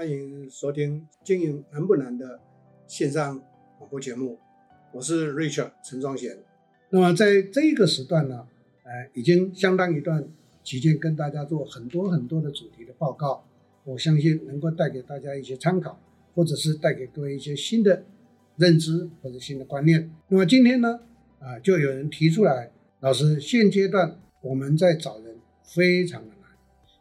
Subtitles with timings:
[0.00, 2.40] 欢迎收听《经营难不难》的
[2.86, 3.38] 线上
[3.76, 4.38] 广播节目，
[4.94, 6.38] 我是 Richard 陈宗贤。
[6.88, 8.48] 那么在这个时段呢，
[8.82, 10.26] 呃，已经相当一段
[10.64, 13.44] 期间跟大家做很多很多的主题的报告，
[13.84, 16.00] 我相信能够带给大家一些参考，
[16.34, 18.02] 或者是带给各位一些新的
[18.56, 20.10] 认知或者新的观念。
[20.28, 20.98] 那么今天呢，
[21.40, 26.39] 啊、就有人提出来，老师，现阶段我们在找人非常的。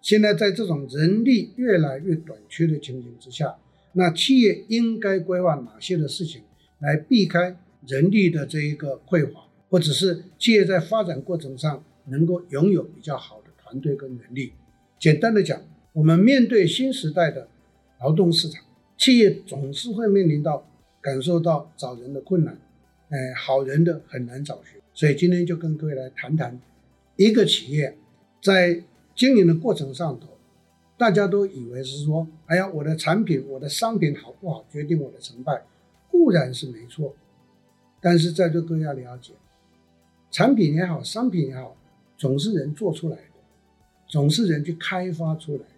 [0.02, 3.56] 现在在这种人力越来越短缺的情形之下，
[3.94, 6.42] 那企业应该规划哪些的事情
[6.80, 14.54] 来避开人力的这一个匮乏，或者是企业在发展过程上能够拥有比较好的团队跟人力？
[14.98, 17.50] 简单的讲，我们面对新时代的
[18.00, 18.64] 劳动市场，
[18.98, 20.66] 企业总是会面临到
[21.02, 22.58] 感受到找人的困难，
[23.10, 24.80] 哎，好人的很难找寻。
[24.94, 26.58] 所以今天就跟各位来谈谈
[27.18, 27.98] 一个企业
[28.42, 28.82] 在。
[29.20, 30.30] 经营的过程上头，
[30.98, 35.66] 大家都以为是说，哎呀，我的产品、我的商品好不好，决定我的成败，
[36.10, 37.14] 固然是没错。
[38.00, 39.34] 但是在座各位要了解，
[40.32, 41.76] 产品也好，商品也好，
[42.18, 43.24] 总是人做出来的，
[44.08, 45.76] 总是人去开发出来的，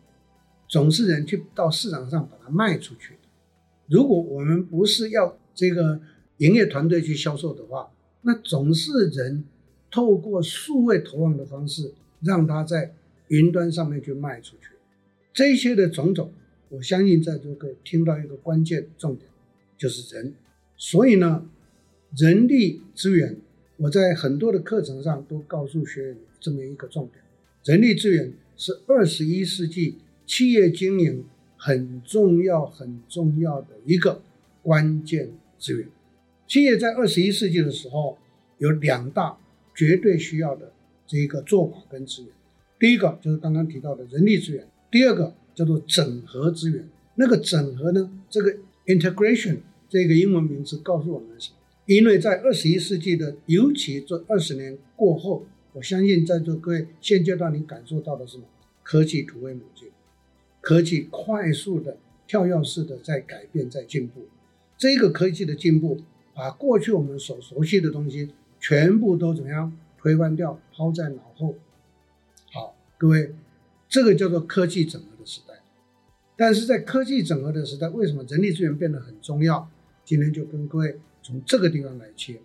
[0.67, 3.19] 总是人去到市场上把它卖出去的。
[3.87, 5.99] 如果我们不是要这个
[6.37, 9.43] 营业团队去销售的话，那总是人
[9.89, 12.93] 透过数位投放的方式，让它在
[13.31, 14.73] 云端上面去卖出去，
[15.31, 16.33] 这些的种种，
[16.67, 19.25] 我相信在座各位听到一个关键重点，
[19.77, 20.33] 就是人。
[20.75, 21.49] 所以呢，
[22.17, 23.37] 人力资源，
[23.77, 27.23] 我在很多的课程上都告诉学员这么一个重点：
[27.63, 31.23] 人力资源是二十一世纪企业经营
[31.55, 34.21] 很重要、很重要的一个
[34.61, 35.87] 关键资源。
[36.47, 38.17] 企业在二十一世纪的时候，
[38.57, 39.37] 有两大
[39.73, 40.73] 绝对需要的
[41.07, 42.31] 这一个做法跟资源。
[42.81, 46.89] 第一个就是刚刚提到的人力资源，第二个叫做整合资源。
[47.13, 48.51] 那个整合呢，这个
[48.87, 51.57] integration 这个英文名字告诉我们什么？
[51.85, 58.45] 因为在二十一世纪的，尤其这二十年过后，我相信在座各位现阶段你感受到的是什么？
[58.81, 59.89] 科技突飞猛进，
[60.59, 64.21] 科技快速的跳跃式的在改变，在进步。
[64.75, 65.99] 这个科技的进步，
[66.33, 71.53] 把过去我们所熟悉的东西全部都怎么样推翻掉，抛在脑后。
[73.01, 73.33] 各位，
[73.89, 75.55] 这个叫做科技整合的时代，
[76.37, 79.67] 但是在科技整合的时代，为什么人力资源变得很重要？
[80.05, 82.39] 今天就跟各位从这个地方来切。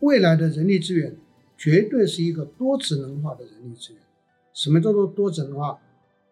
[0.00, 1.16] 未来的人力资源
[1.56, 4.02] 绝对是一个多职能化的人力资源。
[4.52, 5.80] 什么叫做多职能化？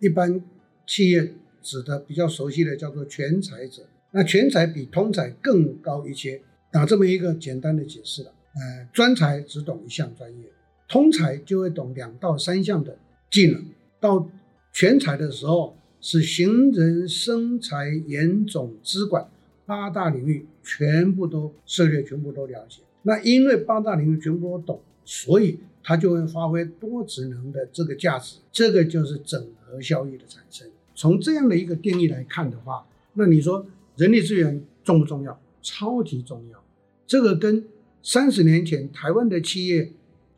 [0.00, 0.44] 一般
[0.86, 3.88] 企业指的比较熟悉的叫做全才者。
[4.10, 6.42] 那全才比通才更高一些。
[6.70, 8.30] 打这么一个简单的解释了。
[8.54, 10.52] 呃，专才只懂一项专业，
[10.86, 12.98] 通才就会懂两到三项的。
[13.34, 13.60] 进了
[13.98, 14.30] 到
[14.72, 19.28] 全才的时候，是行人生财研总资管
[19.66, 22.80] 八大领域全部都涉猎，全部都了解。
[23.02, 28.36] 那因为八大领域全部都懂，所以他就会发挥多职能的这个价值。
[28.52, 30.70] 这个就是整合效益的产生。
[30.94, 35.40] 从这样的一个定义来看的话，那你说人力资源重不重要？
[35.60, 36.64] 超级重要。
[37.04, 37.64] 这个跟
[38.00, 39.90] 三十年前台湾的企业。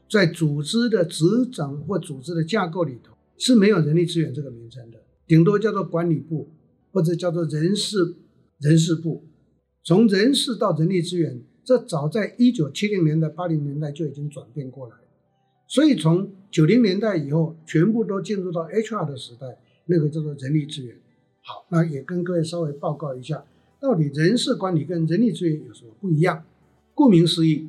[0.09, 6.49] 在组织的职掌或组织的架构里头是没有人力资源这个名称的，顶多叫做管理部
[6.93, 8.15] 或者叫做人事
[8.59, 9.25] 人事部。
[9.83, 14.95] 从人事到人力资源，这早在一九七零年代、八零年代就已经转变过来。
[15.69, 20.97] 所以从九零年代以后，全部都进入到 HR 的时代，那个叫做人力资源。
[21.43, 23.45] 好，那也跟各位稍微报告一下，
[23.81, 26.45] 到底人事管理跟人力资源有什么不一样？
[26.95, 27.69] 顾名思义，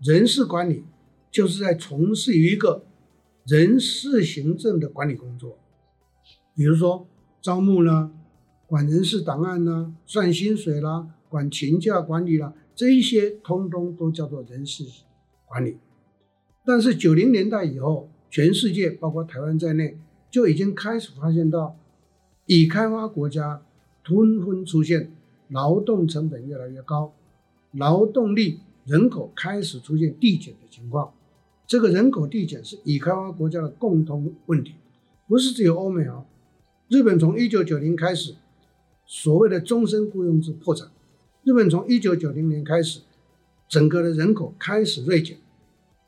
[0.00, 0.84] 人事管理。
[1.30, 2.84] 就是在从事一个
[3.46, 5.58] 人事行政的管理工作，
[6.54, 7.06] 比如说
[7.40, 8.10] 招募啦、
[8.66, 14.84] 管人事档案啦、算薪水啦、管请假管理啦，这一些通通都叫做人事
[15.46, 15.78] 管理。
[16.64, 19.98] 但是九零年代以后，全世界包括台湾在内，
[20.30, 21.76] 就已经开始发现到，
[22.46, 23.62] 已开发国家
[24.04, 25.12] 纷纷出现
[25.48, 27.14] 劳动成本越来越高，
[27.72, 31.14] 劳动力人口开始出现递减的情况。
[31.68, 34.72] 这个人口递减是已开发国家的共同问题，
[35.26, 36.24] 不是只有欧美啊。
[36.88, 38.34] 日本从一九九零开始，
[39.04, 40.88] 所谓的终身雇佣制破产。
[41.44, 43.00] 日本从一九九零年开始，
[43.68, 45.36] 整个的人口开始锐减。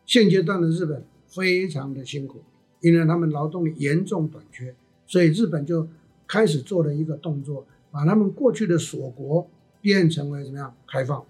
[0.07, 2.41] 现阶段的日本非常的辛苦，
[2.81, 4.75] 因为他们劳动力严重短缺，
[5.07, 5.87] 所以日本就
[6.27, 9.47] 开始做了一个动作，把他们过去的锁国
[9.83, 11.23] 变成为怎么样开放。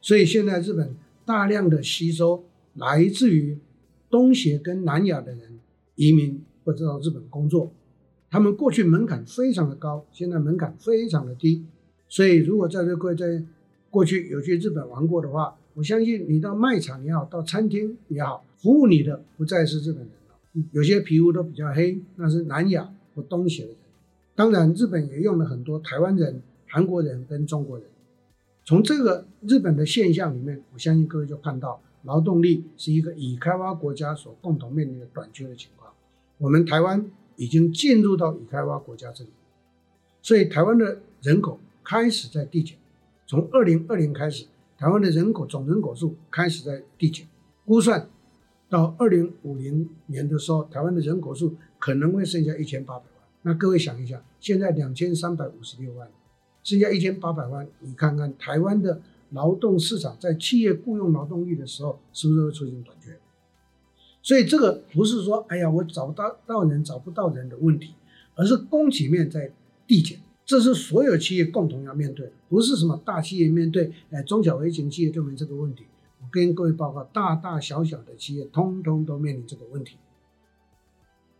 [0.00, 0.94] 所以现在日本
[1.26, 2.44] 大量的吸收。
[2.78, 3.58] 来自于
[4.08, 5.58] 东协跟南亚的人
[5.96, 7.72] 移民或者到日本工作，
[8.30, 11.64] 他们过去门槛非常的高，现在门槛非常的低。
[12.08, 13.44] 所以，如果在座各位在
[13.90, 20.68] 过去有去日本玩过的话，我相信你到卖场也好，到餐厅也好，服务你的不再是日本人了。
[20.72, 23.76] 有些皮肤都比较黑，那是南亚或东协的人。
[24.34, 27.86] 当然，日本也用了很多台湾人、韩国人跟中国人。
[28.64, 35.92] 从这个日本的现象里面，我相信各位就看到，劳动力是一个已开发国家所共同面临的短缺的情况。
[36.38, 39.30] 我们台湾已经进入到已开发国家这里，
[40.22, 42.76] 所以台湾的人口开始在递减。
[43.26, 44.46] 从二零二零开始，
[44.76, 47.26] 台湾的人口总人口数开始在递减，
[47.66, 48.08] 估算
[48.68, 53.12] 到二零五零年的时候，台湾的人口数可能会剩下一千八百万。
[53.42, 56.08] 那各位想一下，现在两千三百五十六万。
[56.64, 63.18] 剩下一千八百万，你看看台湾的劳动市场，在企业雇佣劳动力的时候，是不是会出现短缺？
[64.22, 67.94] 所以这个不是说，哎呀，我找不到到人，找不到人的问题，
[68.34, 69.52] 而是供给面在
[69.86, 75.84] 递减，这是所有企业共同要面对的，不是什么大企业面对，哎，中小微型企业就没这个问题。
[76.20, 79.96] 我跟各位报告，大大小小的企业通通都面临这个问题。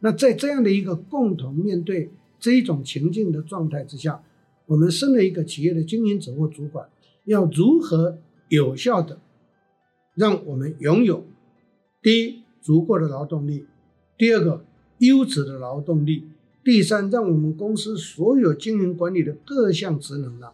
[0.01, 4.23] 那在这样的一个共同面对这一种情境的状态之下。
[4.67, 6.87] 我们身为一个企业的经营者或主管，
[7.29, 9.21] 要如何有效的
[10.15, 11.27] 让我们拥有
[12.01, 13.67] 第一足够的劳动力，
[14.17, 14.65] 第二个
[14.99, 16.25] 优质的劳动力，
[16.65, 20.49] 第三让我们公司所有经营管理的各项职能呢，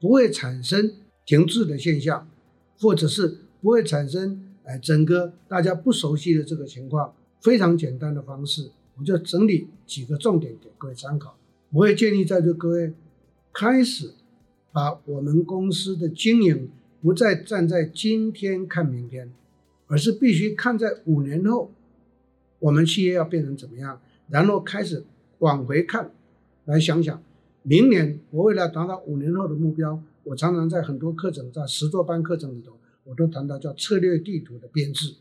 [0.00, 0.94] 不会产生
[1.26, 2.26] 停滞的现象，
[2.80, 7.14] 或者是不会产生哎整个大家不熟悉的这个情况。
[7.42, 11.36] 非常简单的方式，我就整理几个重点给各位参考。
[11.70, 12.94] 我会建议在座各位。
[13.56, 14.10] 开始
[14.74, 16.68] 把我们公司的经营
[17.00, 19.32] 不再站在今天看明天，
[19.86, 21.70] 而是必须看在五年后，
[22.58, 25.04] 我们企业要变成怎么样，然后开始
[25.38, 26.10] 往回看，
[26.64, 27.22] 来想想
[27.62, 32.72] 明年我为了达到五年后的目标，我常常在很多课程，在实作班课程里头，
[33.04, 35.14] 我都谈到叫策略地图的编制，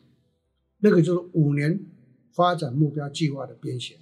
[0.80, 1.80] 那个就是五年
[2.32, 3.98] 发展目标计划的编写，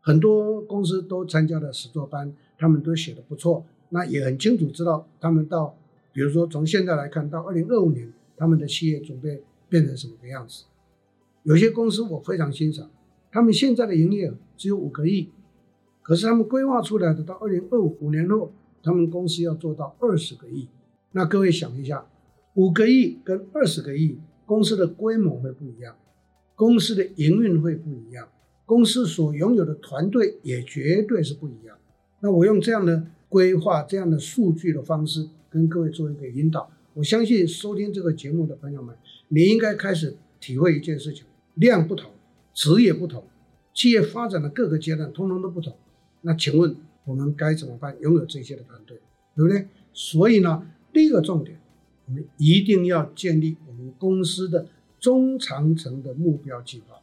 [0.00, 2.34] 很多公司都参加了实作班。
[2.58, 5.76] 他们都写得不错，那也很清楚知道他们到，
[6.14, 10.64] 比如说从现在来看到二零二五年，他们的企业准备变成什么个样子。
[11.42, 12.90] 有些公司我非常欣赏，
[13.30, 15.28] 他们现在的营业额只有五个亿，
[16.00, 18.52] 可是他们规划出来的到二零二五五年后，
[18.82, 20.68] 他们公司要做到二十个亿。
[21.12, 22.06] 那各位想一下，
[22.54, 25.94] 五个亿跟二十个亿，公司的规模会不一样，
[26.54, 28.26] 公司的营运会不一样，
[28.64, 31.76] 公司所拥有的团队也绝对是不一样。
[32.20, 36.70] 那我用这样的规划、这样的数据的方式跟各位做一个引导。
[36.92, 38.94] 我相信收听这个节目的朋友们，
[39.28, 41.24] 你应该开始体会一件事情：
[41.54, 42.10] 量不同，
[42.52, 43.24] 质也不同，
[43.72, 45.74] 企业发展的各个阶段通通都不同。
[46.20, 46.76] 那请问
[47.06, 47.96] 我们该怎么办？
[48.02, 48.98] 拥有这些的团队，
[49.34, 49.66] 对不对？
[49.94, 51.58] 所以呢，第一个重点，
[52.04, 54.66] 我们一定要建立我们公司的
[55.00, 56.96] 中长程的目标计划，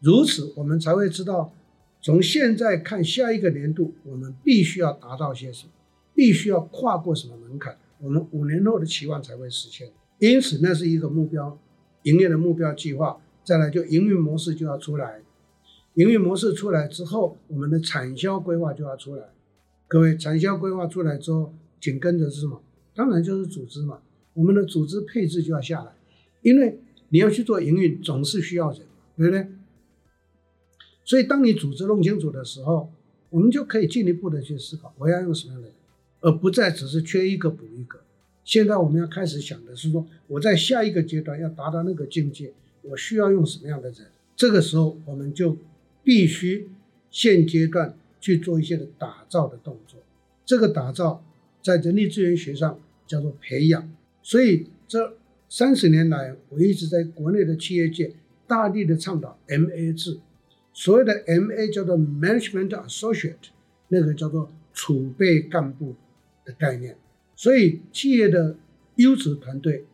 [0.00, 1.54] 如此我们才会知道。
[2.06, 5.72] 从现在看下一个年度，我们必须要达到些什么？
[6.14, 7.76] 必须要跨过什么门槛？
[7.98, 9.88] 我们五年后的期望才会实现。
[10.20, 11.58] 因此，那是一个目标，
[12.04, 13.20] 营业的目标计划。
[13.42, 15.20] 再来，就营运模式就要出来。
[15.94, 19.24] 营运模式出来之后，我们的产销规划就要出来。
[19.88, 22.62] 各位，产销规划出来之后，紧跟着是什么？
[22.94, 23.98] 当然就是组织嘛。
[24.34, 25.90] 我们的组织配置就要下来，
[26.42, 28.82] 因为你要去做营运，总是需要人，
[29.16, 29.48] 对不对？
[31.06, 32.92] 所以，当你组织弄清楚的时候，
[33.30, 35.76] 我们就可以进一步的去思考，我要用什么样的人，
[36.20, 38.00] 而不再只是缺一个补一个。
[38.44, 44.08] 现在我们要开始想的是说，我在下一个阶段要达到那个境界，我需要用什么样的人？
[44.34, 45.56] 这个时候，我们就
[46.02, 46.68] 必须
[47.12, 50.00] 现阶段去做一些的打造的动作。
[50.44, 51.24] 这个打造
[51.62, 53.88] 在人力资源学上叫做培养。
[54.24, 55.14] 所以这
[55.48, 58.12] 三十年来，我一直在国内的企业界
[58.48, 60.18] 大力的倡导 MA 制。
[60.78, 63.48] 所谓的 MA 叫做 Management Associate，
[63.88, 65.94] 那个叫做储备干部
[66.44, 66.98] 的概念。
[67.34, 68.58] 所以企业的
[68.96, 69.86] 优质团队，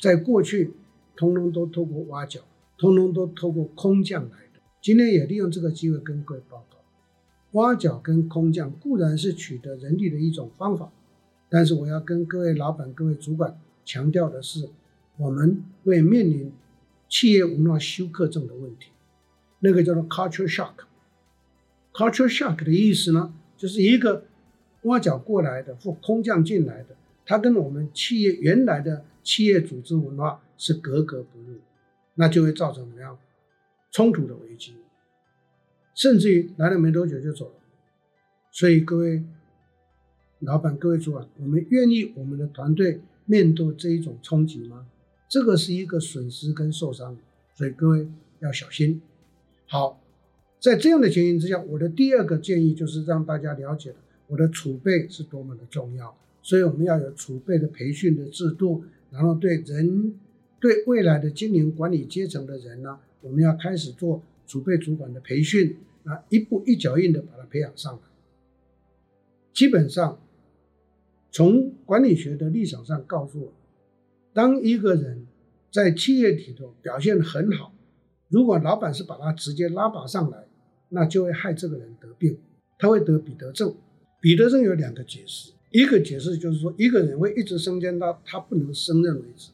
[0.00, 0.74] 在过去
[1.16, 2.40] 通通都透过挖角，
[2.78, 4.60] 通通都透过空降来的。
[4.80, 6.78] 今天也利用这个机会跟各位报告，
[7.58, 10.92] 挖角跟空降固然是取得人力的一种方法，
[11.50, 14.68] 但是我要跟各位老板、各位主管强调的是，
[15.16, 16.52] 我们会面临
[17.08, 18.90] 企业文化休克症的问题。
[19.64, 24.24] 那个叫做 culture shock，culture shock 的意思呢，就是一个
[24.82, 31.60] 挖角过来的或空降进来的，他跟我们企业原来的企业组织文化是格格不入，
[32.16, 33.16] 那就会造成怎么样
[33.92, 34.74] 冲突的危机。
[35.94, 37.54] 甚至于来了没多久就走了。
[38.50, 39.22] 所以各位
[40.40, 44.86] 老板、各位主管，我们愿意我们的团队面对这一种冲击吗？
[45.28, 47.16] 这个是一个损失跟受伤，
[47.54, 48.08] 所以各位
[48.40, 49.00] 要小心。
[49.72, 49.98] 好，
[50.60, 56.14] 在这样的情形之下，我的第二个建议就是让大家了解了我的储备是多么的重要。
[56.42, 60.14] 所以我们要有储备的培训的制度，然后对人、
[60.60, 65.74] 对未来的经营管理阶层的人呢，我们要开始做储备主管的培训，
[66.04, 68.00] 啊，一步一脚印的把它培养上来。
[69.54, 70.20] 基本上，
[71.30, 73.52] 从管理学的立场上告诉我，
[74.34, 75.26] 当一个人
[75.70, 77.72] 在企业里头表现很好，
[78.32, 80.38] 如果老板是把他直接拉拔上来，
[80.88, 82.38] 那就会害这个人得病，
[82.78, 83.74] 他会得彼得症。
[84.22, 85.52] 彼得症有两个解释。
[85.70, 89.50] 一个解释就是说，一个人会一直升迁到他不能胜任为止；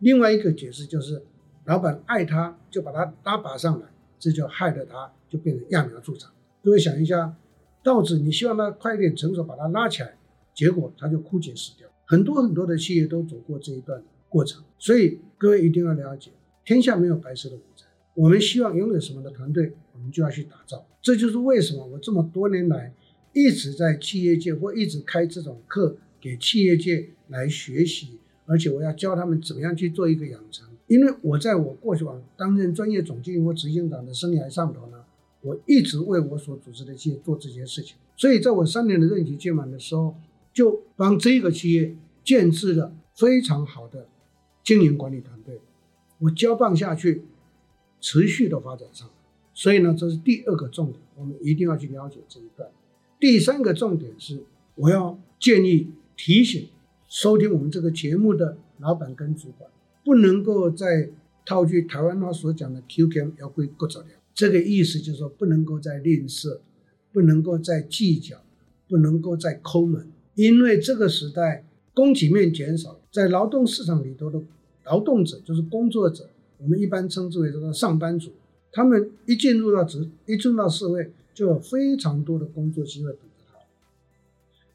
[0.00, 1.22] 另外一个解释就是，
[1.66, 3.86] 老板爱他，就把他拉拔上来，
[4.18, 6.28] 这就害得他，就变成揠苗助长。
[6.64, 7.32] 各位想一下，
[7.84, 10.16] 稻子你希望他快一点成熟，把他拉起来，
[10.52, 11.88] 结果他就枯竭死掉。
[12.06, 16.32] 很多很多的企业都走过这一段过程，所以各位一定要了解，
[16.64, 17.75] 天下没有白吃的午餐。
[18.16, 20.84] 我们希望拥有什么的团队，我们就要去打造。
[21.00, 22.92] 这就是为什么我这么多年来。
[23.38, 30.66] 一直在企业界或一直开这种课给企业界来学习，而且我要教他们怎么样去做一个养成。
[30.86, 35.04] 因为我在我过去往担任专业总经理或执行长的生涯上头呢，
[35.42, 37.98] 我一直为我所组织的企业做这些事情。
[38.16, 40.16] 所以在我三年的任期届满的时候，
[40.54, 41.94] 就帮这个企业
[42.24, 44.08] 建制了非常好的
[44.64, 45.60] 经营管理团队。
[46.20, 47.24] 我交棒下去，
[48.00, 49.08] 持续的发展上。
[49.54, 52.68] 所以呢，这是第二个重点，我们一定要去了解这一段。
[53.18, 54.42] 第三个重点是，
[54.74, 56.68] 我要建议提醒
[57.08, 59.70] 收听我们这个节目的老板跟主管，
[60.04, 61.08] 不能够再
[61.46, 66.58] 套句台湾话所讲的 “QK 要归国走了”，这个意思就是说，不能够再吝啬，
[67.12, 68.36] 不能够再计较，
[68.88, 74.42] 不能够再抠门，因为这个时代供给面减少，在劳动市场里头的
[74.84, 78.32] 劳动者就是工作者，我们一般称之为这个上班族，
[78.72, 81.12] 他们一进入到职，一进入到社会。
[81.36, 83.58] 就有非常多的工作机会等着他。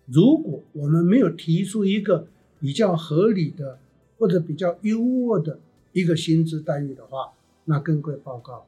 [0.05, 2.27] 如果我们没有提出一个
[2.59, 3.79] 比较合理的
[4.19, 5.59] 或者比较优渥的
[5.91, 7.31] 一个薪资待遇的话，
[7.65, 8.67] 那跟各位报告，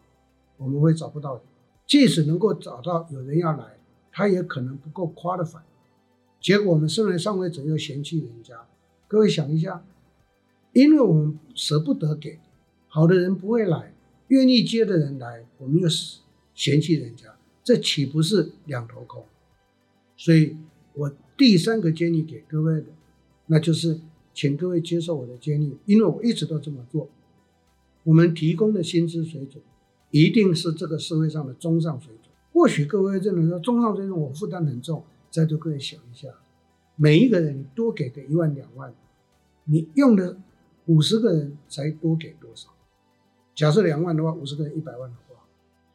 [0.58, 1.40] 我们会找不到。
[1.86, 3.78] 即使能够找到有人要来，
[4.12, 5.62] 他也可能不够 qualified。
[6.42, 8.60] 结果我们身为上位者又嫌弃人家。
[9.08, 9.86] 各位想一下，
[10.72, 12.40] 因为我们舍不得给
[12.94, 13.92] 好的人不会来，
[14.28, 15.90] 愿意接的人来，我们又
[16.54, 17.26] 嫌弃人家。
[17.64, 19.26] 这岂不是两头空？
[20.16, 20.56] 所以
[20.94, 22.86] 我第三个建议给各位的，
[23.48, 24.00] 那就是
[24.32, 27.10] 请各位接受我的建议，因为我一直都这么做。
[28.04, 29.64] 我们提供的薪资水准
[30.12, 32.32] 一定是这个社会上的中上水准。
[32.52, 36.28] 或许各位认为说中上水准我负担很重，在座各位想一下，
[36.96, 38.94] 每一个人多给个一万两万，
[39.64, 40.38] 你用的
[40.86, 42.70] 五十个人才多给多少？
[43.56, 45.42] 假设两万的话，五十个人一百万的话。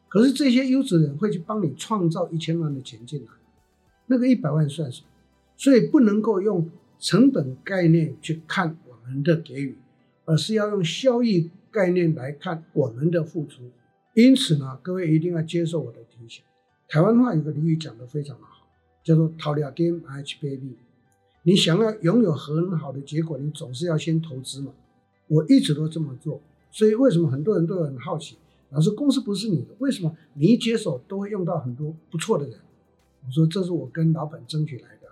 [0.07, 3.31] 可是这些优质人会去帮你创造一千万的钱进来，
[4.07, 5.07] 那个一百万算什么？
[5.55, 9.77] 所以不能够用成本概念去看我们的给予，
[10.25, 13.61] 而是要用效益概念来看我们的付出。
[14.15, 16.43] 因此呢，各位一定要接受我的提醒。
[16.87, 18.65] 台湾话有个俚语讲得非常的好，
[19.03, 20.75] 叫做“头两根买起 baby”。
[21.43, 24.71] 你想要拥有很好的结果，你总是要先投资嘛。
[25.27, 28.37] 我一直都这么做，所以为什么很多人都很好奇？
[28.71, 32.59] 老师，公司不是你的，为什么你一接手都会用到很多不错的人？
[33.25, 35.07] 我说这是我跟老板争取来的，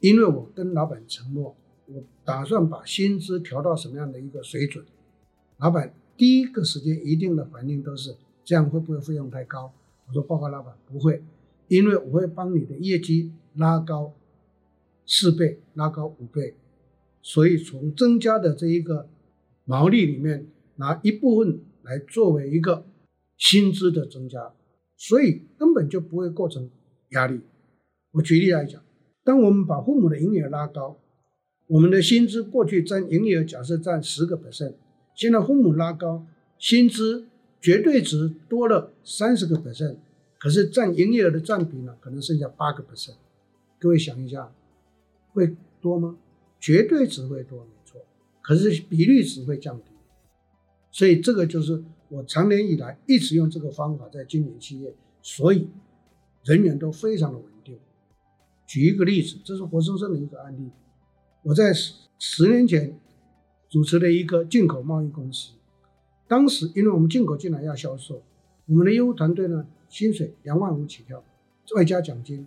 [0.00, 1.54] 因为我跟老板承诺，
[1.86, 4.84] 我打算把薪资调到什么样的一个水准。
[5.58, 9.72] 老板第一个时间一定的反应都是这样，会不会费用太高？
[10.08, 11.22] 我说报告老板不会，
[11.68, 14.12] 因为我会帮你的业绩拉高
[15.06, 16.54] 四倍，拉高五倍，
[17.22, 19.08] 所以从增加的这一个
[19.64, 20.46] 毛利里面
[20.76, 22.86] 拿一部分来作为一个。
[23.38, 24.54] 薪资的增加，
[24.96, 26.70] 所以根本就不会构成
[27.10, 27.42] 压力。
[28.12, 28.82] 我举例来讲，
[29.22, 30.98] 当我们把父母的营业额拉高，
[31.66, 34.76] 我们的薪资过去占营业额假设占十个 percent，
[35.14, 36.24] 现在父母拉高，
[36.58, 37.26] 薪资
[37.60, 39.96] 绝对值多了三十个 percent，
[40.38, 43.16] 可是占营业额的占比呢，可能剩下八个 percent。
[43.78, 44.50] 各位想一下，
[45.34, 46.16] 会多吗？
[46.58, 48.00] 绝对值会多，没错，
[48.40, 49.90] 可是比率值会降低。
[50.96, 51.84] 所以这个就是。
[52.08, 55.68] 我长年以来一直用这个方法在经营企业，所以
[56.44, 57.76] 人员都非常的稳定。
[58.64, 60.70] 举一个例子，这是活生生的一个案例。
[61.42, 62.96] 我在十十年前
[63.68, 65.54] 主持了一个进口贸易公司，
[66.28, 68.22] 当时因为我们进口进来要销售，
[68.66, 71.24] 我们的业务团队呢薪水两万五起跳，
[71.74, 72.46] 外加奖金。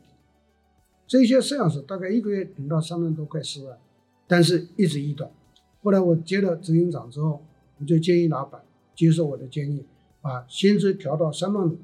[1.05, 3.77] 这些摄影师大概一个月领到三万多块四万，
[4.25, 5.29] 但是一直异动。
[5.83, 7.43] 后来我接了执行长之后，
[7.79, 8.61] 我就建议老板
[8.95, 9.85] 接受我的建议，
[10.21, 11.77] 把薪资调到三万五，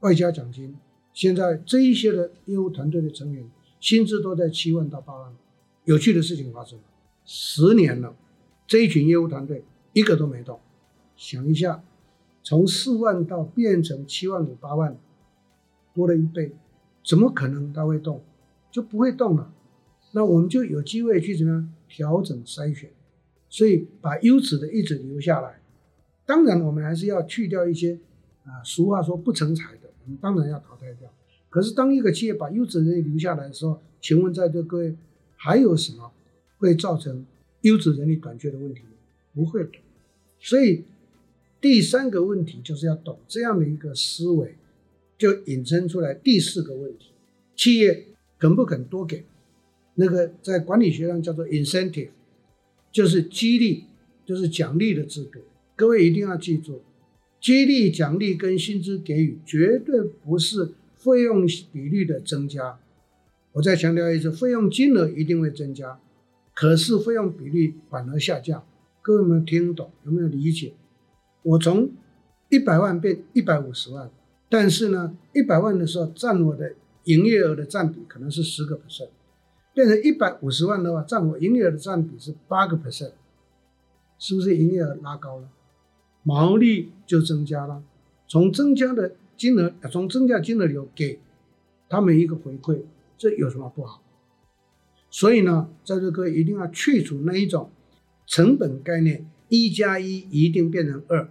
[0.00, 0.76] 外加奖金。
[1.12, 5.34] 现在这一些的业务团队的成员薪资都在七万到八万。
[5.84, 6.84] 有趣的事情发生了，
[7.24, 8.14] 十年了，
[8.66, 10.60] 这一群业务团队一个都没动。
[11.16, 11.82] 想一下，
[12.42, 14.96] 从四万到变成七万五八万，
[15.92, 16.52] 多了一倍，
[17.04, 18.22] 怎么可能他会动？
[18.70, 19.52] 就不会动了。
[20.12, 22.90] 那我们就有机会去怎么样调整筛选，
[23.52, 25.60] 所以把优质的一直留下来。
[26.24, 27.98] 当然，我们还是要去掉一些
[28.44, 31.12] 啊，俗话说不成才的，我们当然要淘汰掉。
[31.50, 34.96] 可是，当一个企业把优质的人留下来的时候，请问在座各位，
[35.36, 36.10] 还有什么
[36.56, 37.26] 会造成
[37.60, 38.80] 优质人力短缺的问题？
[39.34, 39.68] 不会。
[40.40, 40.84] 所以
[41.60, 44.56] 第三个问题就是要懂这样的一个思维，
[45.18, 47.10] 就引申出来第四个问题：
[47.54, 48.06] 企业
[48.38, 49.26] 肯不肯多给？
[49.96, 52.08] 那个在管理学上叫做 incentive，
[52.92, 53.86] 就是激励，
[54.24, 55.40] 就是奖励的制度。
[55.74, 56.82] 各位一定要记住，
[57.40, 62.78] 激励、奖励跟薪资给予绝对不是费用比率的增加。
[63.52, 65.98] 我再强调一次，费用金额一定会增加，
[66.54, 68.64] 可是费用比率反而下降。
[69.00, 69.90] 各位有没有听懂？
[70.04, 70.74] 有没有理解？
[71.42, 71.90] 我从
[72.50, 74.10] 一百万变一百五十万，
[74.48, 79.08] 但是呢，一百万的时候占我的营业额的占比可能是十个 percent。
[79.74, 83.12] 变成一百五十万的话，占我营业额的占比是八个 percent，
[84.18, 85.48] 是不是营业额拉高了？
[86.22, 87.82] 毛利就增加了。
[88.28, 91.18] 从增加的金额，从增加金额里头给
[91.88, 92.82] 他们一个回馈，
[93.16, 94.02] 这有什么不好？
[95.10, 97.70] 所以呢，在座各位一定要去除那一种
[98.26, 101.28] 成本概念，一加一一定变成二。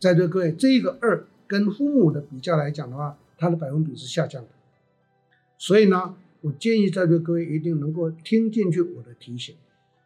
[0.00, 4.48] 在座各位，这一个二跟父母的比较来讲的话，它的百分比是下降的。
[5.56, 6.16] 所以呢。
[6.40, 9.54] 我建议在座各位一定能够听进去我的提醒，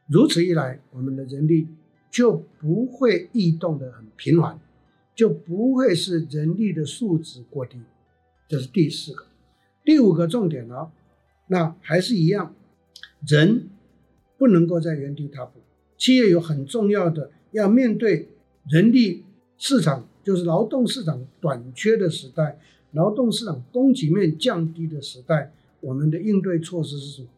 [0.07, 1.69] 如此一来，我们的人力
[2.11, 4.59] 就不会异动的很频繁，
[5.15, 7.79] 就不会是人力的素质过低。
[8.49, 9.27] 这是第四个，
[9.85, 10.91] 第五个重点呢。
[11.49, 12.55] 那还是一样，
[13.27, 13.69] 人
[14.39, 15.61] 不能够在原地踏步。
[15.99, 18.29] 企业有很重要的要面对
[18.69, 19.25] 人力
[19.59, 22.59] 市场，就是劳动市场短缺的时代，
[22.93, 25.53] 劳动市场供给面降低的时代。
[25.83, 27.29] 我们的应对措施是什么？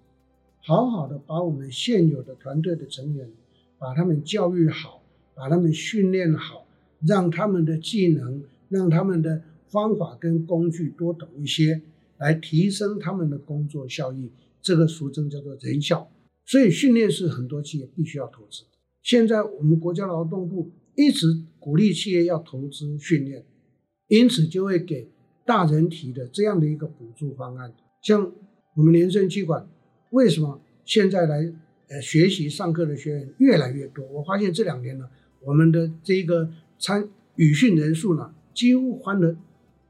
[0.60, 3.28] 好好的把我们现有的团队的成员，
[3.78, 5.02] 把他们教育好，
[5.34, 6.66] 把他们训练好，
[7.06, 11.82] 让他们的技能，让他们的方法跟工具多懂一些，
[12.18, 14.30] 来提升他们的工作效益。
[14.62, 16.10] 这个俗称叫做人效。
[16.46, 18.64] 所以训练是很多企业必须要投资。
[19.02, 23.44] 现在我们国家劳动部一直鼓励企业要投资训练，
[24.08, 25.08] 因此就会给
[25.44, 27.74] 大人提的这样的一个补助方案。
[28.04, 28.30] 像
[28.74, 29.66] 我们联圣企管，
[30.10, 31.50] 为什么现在来
[31.88, 34.06] 呃学习上课的学员越来越多？
[34.08, 35.08] 我发现这两年呢，
[35.40, 39.34] 我们的这个参语训人数呢，几乎翻了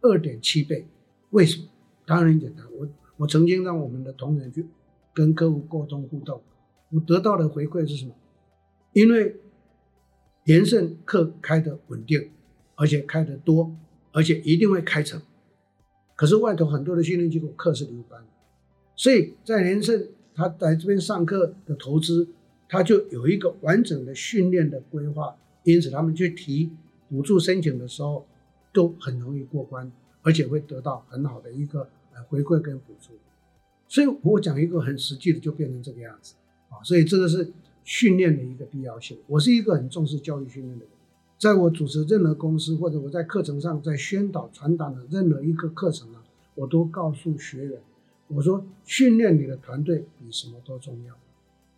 [0.01, 0.87] 二点七倍。
[1.31, 1.69] 为什么？
[2.07, 4.65] 当然很简单，我我曾经让我们的同仁去
[5.13, 6.41] 跟客户沟通互动，
[6.91, 8.15] 我得到的回馈是什么？
[8.93, 9.35] 因为
[10.45, 12.31] 联圣课开得稳定，
[12.77, 13.75] 而且开得多，
[14.13, 15.21] 而且一定会开成。
[16.17, 18.25] 可是外头很多的训练机构课是留班，
[18.95, 22.29] 所以在连胜他来这边上课的投资，
[22.69, 26.71] 他就有一个完整的训练的规划，因此他们去提
[27.09, 28.27] 补助申请的时候
[28.73, 29.91] 都很容易过关，
[30.23, 33.13] 而且会得到很好的一个呃回馈跟补助。
[33.89, 36.35] 所以我讲一个很实际的，就变成这个样子
[36.69, 37.53] 啊，所以这个是
[37.85, 39.19] 训练的一个必要性。
[39.27, 40.94] 我是一个很重视教育训练的人。
[41.45, 46.19] 在我主持任何公司，或者我在课程上在宣导传达的任何一个课程呢，
[46.55, 47.79] 我都告诉学员，
[48.29, 51.15] 我说训练你的团队比什么都重要。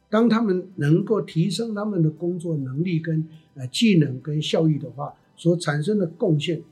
[0.09, 6.62] 当他们能够提升他们的工作能力跟呃技能跟效益的话，所产生的贡献，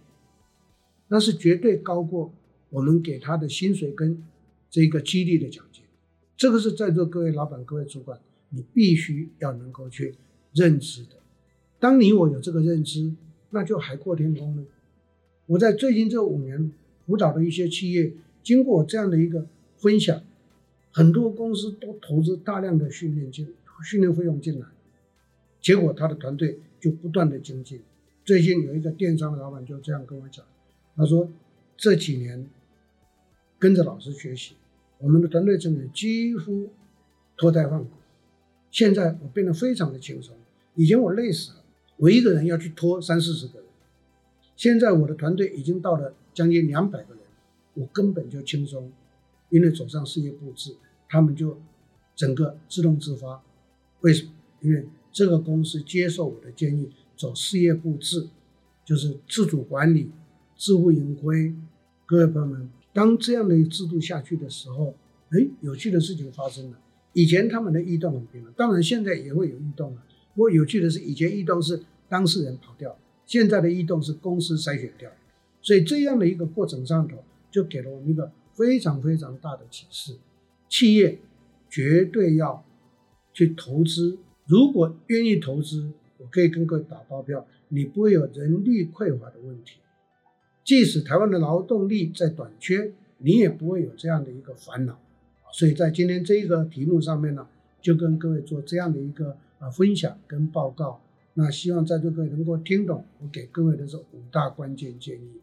[1.09, 2.33] 那是绝对高过
[2.71, 4.23] 我们给他的薪水跟
[4.71, 5.83] 这个激励的奖金。
[6.37, 10.15] 这个是在座各位老板、各位主管，你必须要能够去
[10.53, 11.24] 认知的。
[11.79, 13.13] 当你我有这个认知，
[13.51, 14.65] 那就海阔天空了。
[15.47, 16.73] 我在最近这五年
[17.07, 20.23] 辅导的一些企业，经过这样的一个分享，
[20.91, 23.53] 很多公司都投资大量的训练进
[23.85, 24.67] 训练费用进来，
[25.61, 27.81] 结果他的团队就不断的精进。
[28.25, 30.43] 最近有一个电商的老板就这样跟我讲，
[30.97, 31.29] 他说
[31.77, 32.47] 这几年
[33.59, 34.55] 跟着老师学习，
[34.99, 36.71] 我们的团队成员几乎
[37.37, 37.91] 脱胎换骨，
[38.71, 40.35] 现在我变得非常的轻松，
[40.75, 41.64] 以前我累死了。
[41.97, 43.69] 我一个人要去拖三四十个人，
[44.57, 47.23] 现在我的团队已经到了将近两百个人，
[47.75, 48.91] 我根本就轻松，
[49.51, 50.75] 因为走上事业部制，
[51.09, 51.61] 他们就
[52.17, 53.43] 整个自动自发。
[54.01, 54.33] 为什么？
[54.61, 58.29] 因为这个公司接受我的建议，走事业部制，
[58.85, 60.11] 就是自主管理、
[60.57, 61.55] 自负盈亏。
[62.07, 64.95] 各位朋友们，当这样的一个制度下去的时候，
[65.31, 66.79] 哎，有趣的事情发生了。
[67.13, 70.03] 以前他们的异动很频繁，当然现在也会有异动了。
[70.35, 75.11] 不过有趣的是，以前异动是当事人跑掉，现在的异动是公司筛选掉。
[75.63, 80.17] 所以这样的一个过程上头，就给了我们一个非常非常大的启示：
[80.69, 81.19] 企业
[81.71, 82.65] 绝对要
[83.33, 84.19] 去投资。
[84.47, 89.79] 如果愿意投资，我可以跟各位打包票，你不会有人力匮乏的问题。
[90.65, 94.99] 即使台湾的劳动力在短缺，你也不会有这样的一个烦恼。
[95.53, 97.47] 所以在今天这一个题目上面呢，
[97.81, 99.37] 就跟各位做这样的一个
[99.71, 101.01] 分享跟报告。
[101.35, 105.41] 那希望在座各位能够听懂我给各位的这五大关键建议。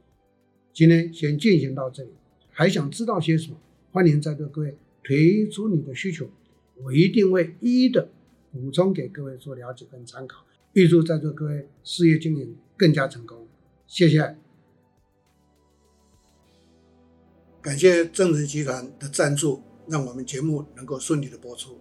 [0.74, 2.12] 今天先进行到这里，
[2.50, 3.58] 还想知道些什么？
[3.92, 6.30] 欢迎在座各位提出你的需求，
[6.82, 8.08] 我一定会一一的
[8.52, 10.46] 补充给各位做了解跟参考。
[10.74, 13.48] 预祝在座各位事业经营更加成功，
[13.86, 14.38] 谢谢。
[17.62, 19.62] 感谢正直集团的赞助。
[19.88, 21.78] 让我们节目能够顺利的播出。